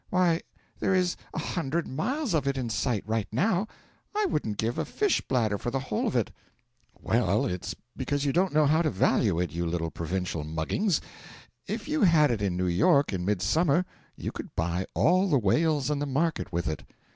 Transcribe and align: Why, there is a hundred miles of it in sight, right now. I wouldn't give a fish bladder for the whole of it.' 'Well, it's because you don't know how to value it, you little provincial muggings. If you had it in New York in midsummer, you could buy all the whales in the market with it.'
Why, 0.09 0.41
there 0.79 0.95
is 0.95 1.15
a 1.31 1.37
hundred 1.37 1.87
miles 1.87 2.33
of 2.33 2.47
it 2.47 2.57
in 2.57 2.71
sight, 2.71 3.03
right 3.05 3.27
now. 3.31 3.67
I 4.15 4.25
wouldn't 4.25 4.57
give 4.57 4.79
a 4.79 4.83
fish 4.83 5.21
bladder 5.21 5.59
for 5.59 5.69
the 5.69 5.77
whole 5.79 6.07
of 6.07 6.15
it.' 6.15 6.31
'Well, 6.99 7.45
it's 7.45 7.75
because 7.95 8.25
you 8.25 8.33
don't 8.33 8.51
know 8.51 8.65
how 8.65 8.81
to 8.81 8.89
value 8.89 9.39
it, 9.39 9.51
you 9.51 9.63
little 9.63 9.91
provincial 9.91 10.43
muggings. 10.43 11.01
If 11.67 11.87
you 11.87 12.01
had 12.01 12.31
it 12.31 12.41
in 12.41 12.57
New 12.57 12.65
York 12.65 13.13
in 13.13 13.23
midsummer, 13.23 13.85
you 14.15 14.31
could 14.31 14.55
buy 14.55 14.87
all 14.95 15.29
the 15.29 15.37
whales 15.37 15.91
in 15.91 15.99
the 15.99 16.07
market 16.07 16.51
with 16.51 16.67
it.' 16.67 16.83